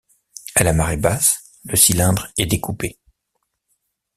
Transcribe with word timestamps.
À 0.55 0.63
la 0.63 0.73
marée 0.73 0.97
basse, 0.97 1.59
le 1.65 1.75
cylindre 1.75 2.27
est 2.35 2.47
découpé. 2.47 2.97